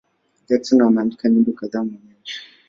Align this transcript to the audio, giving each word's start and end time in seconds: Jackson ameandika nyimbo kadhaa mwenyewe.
Jackson 0.47 0.81
ameandika 0.81 1.29
nyimbo 1.29 1.51
kadhaa 1.51 1.83
mwenyewe. 1.83 2.19